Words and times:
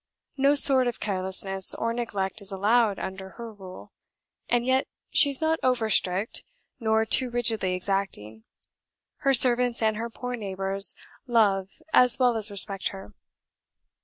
No 0.35 0.55
sort 0.55 0.87
of 0.87 0.99
carelessness 0.99 1.75
or 1.75 1.93
neglect 1.93 2.41
is 2.41 2.51
allowed 2.51 2.97
under 2.97 3.29
her 3.37 3.53
rule, 3.53 3.91
and 4.49 4.65
yet 4.65 4.87
she 5.11 5.29
is 5.29 5.39
not 5.39 5.59
over 5.61 5.91
strict, 5.91 6.43
nor 6.79 7.05
too 7.05 7.29
rigidly 7.29 7.75
exacting: 7.75 8.43
her 9.17 9.35
servants 9.35 9.79
and 9.79 9.97
her 9.97 10.09
poor 10.09 10.33
neighbours 10.33 10.95
love 11.27 11.73
as 11.93 12.17
well 12.17 12.35
as 12.35 12.49
respect 12.49 12.87
her. 12.87 13.13